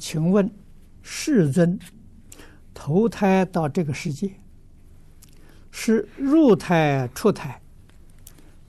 [0.00, 0.50] 请问
[1.02, 1.78] 世尊，
[2.72, 4.32] 投胎到这个世界，
[5.70, 7.60] 是入胎出胎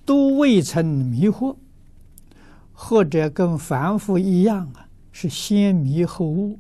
[0.06, 1.56] 都未曾迷惑，
[2.74, 6.60] 或者跟凡夫一样啊，是先迷后悟，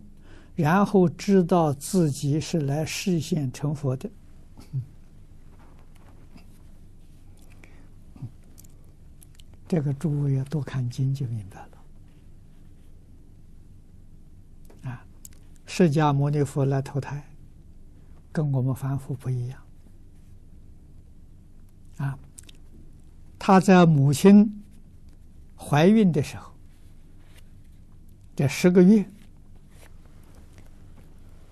[0.56, 4.10] 然后知道自己是来示现成佛的？
[9.68, 11.71] 这个诸位要多看经就明白了。
[15.74, 17.24] 释迦牟尼佛来投胎，
[18.30, 19.58] 跟我们凡夫不一样。
[21.96, 22.20] 啊，
[23.40, 24.62] 他在母亲
[25.56, 26.52] 怀孕的时候，
[28.36, 29.06] 这十个月，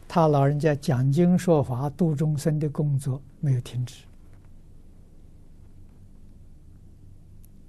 [0.05, 4.04] 他老人家讲经说法度众生的工作没有停止。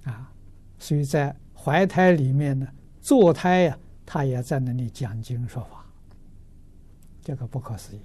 [0.03, 0.29] 啊，
[0.77, 2.67] 所以在怀胎里面呢，
[2.99, 5.77] 坐胎呀，他也在那里讲经说法。
[7.21, 8.01] 这个不可思议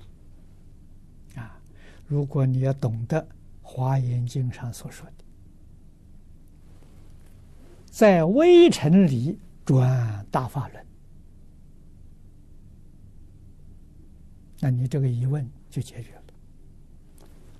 [1.38, 1.58] 啊！
[2.06, 3.20] 如果你要懂得
[3.62, 5.24] 《华严经》上所说的，
[7.86, 10.86] 在微尘里转大法轮，
[14.60, 16.22] 那你这个疑问就解决了。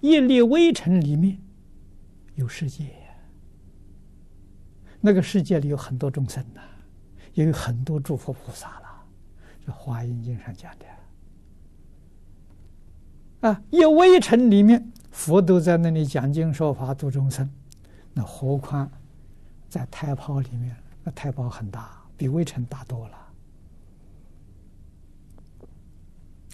[0.01, 1.39] 一粒微尘里面
[2.35, 2.95] 有世界，
[5.01, 6.61] 那个世界里有很多众生呐，
[7.33, 9.07] 也有很多诸佛菩萨了，
[9.65, 10.85] 这《华严经》上讲的。
[13.47, 13.63] 啊！
[13.71, 17.49] 一微尘里面，佛都在那里讲经说法度众生，
[18.13, 18.91] 那何况
[19.69, 20.77] 在胎泡里面？
[21.05, 23.17] 那胎泡很大，比微尘大多了。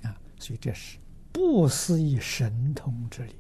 [0.03, 0.15] 啊！
[0.39, 0.99] 所以这是
[1.33, 3.35] 不思议神通之力。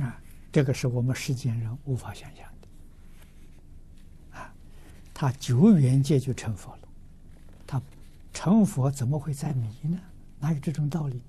[0.00, 0.22] 啊！
[0.52, 4.38] 这个是我们世间人无法想象的。
[4.38, 4.54] 啊！
[5.12, 6.79] 他久远界就成佛了，
[8.32, 9.98] 成佛怎么会再迷呢？
[10.38, 11.22] 哪有这种道理？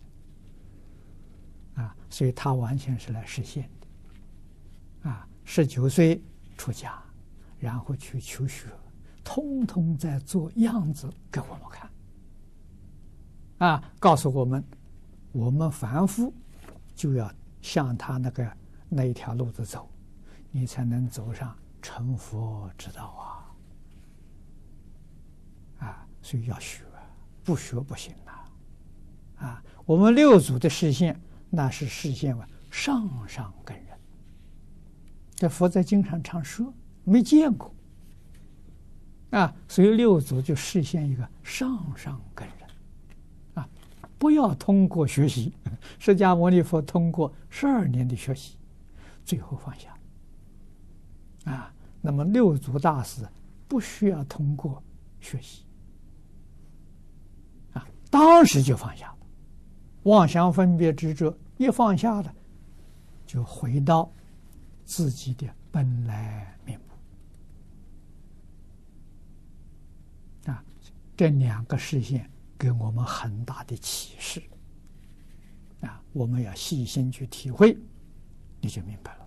[1.75, 5.09] 啊，所以他完全是来实现的。
[5.09, 6.23] 啊，十九岁
[6.57, 7.01] 出家，
[7.59, 8.67] 然后去求学，
[9.23, 11.89] 通通在做样子给我们看。
[13.57, 14.63] 啊，告诉我们，
[15.31, 16.33] 我们凡夫
[16.95, 17.29] 就要
[17.61, 19.89] 向他那个那一条路子走，
[20.51, 23.07] 你才能走上成佛之道
[25.79, 25.85] 啊！
[25.87, 26.85] 啊，所以要学。
[27.43, 29.63] 不学不行呐，啊！
[29.85, 31.19] 我们六祖的示现，
[31.49, 33.87] 那是示现为上上根人。
[35.35, 36.71] 这佛在经上常说，
[37.03, 37.73] 没见过，
[39.31, 39.53] 啊！
[39.67, 42.69] 所以六祖就示现一个上上根人，
[43.55, 43.67] 啊！
[44.19, 45.53] 不要通过学习，
[45.97, 48.55] 释迦牟尼佛通过十二年的学习，
[49.25, 49.97] 最后放下，
[51.51, 51.73] 啊！
[52.01, 53.27] 那么六祖大师
[53.67, 54.81] 不需要通过
[55.19, 55.63] 学习。
[58.21, 59.17] 当时就放下了，
[60.03, 62.31] 妄想分别执着一放下了，
[63.25, 64.13] 就回到
[64.85, 66.85] 自己的本来面目。
[70.51, 70.63] 啊，
[71.17, 72.29] 这两个示现
[72.59, 74.39] 给我们很大的启示。
[75.81, 77.75] 啊，我们要细心去体会，
[78.59, 79.20] 你就明白了。